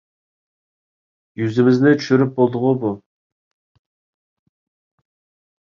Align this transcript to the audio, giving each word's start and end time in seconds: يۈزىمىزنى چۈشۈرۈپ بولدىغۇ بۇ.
يۈزىمىزنى 1.41 1.93
چۈشۈرۈپ 1.99 2.33
بولدىغۇ 2.41 2.73
بۇ. 2.85 2.93